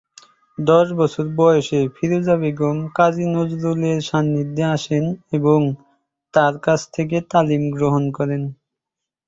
দশ 0.57 0.87
বছর 0.95 1.25
বয়সে 1.37 1.79
ফিরোজা 1.95 2.35
বেগম 2.41 2.77
কাজী 2.95 3.25
নজরুলের 3.35 3.97
সান্নিধ্যে 4.01 4.63
আসেন 4.75 5.03
এবং 5.31 5.59
তার 6.33 6.53
কাছ 6.59 6.79
থেকে 6.93 7.17
তালিম 7.31 7.63
গ্রহণ 7.75 8.03
করেন। 8.17 8.41